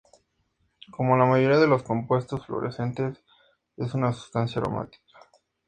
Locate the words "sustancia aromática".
4.13-5.03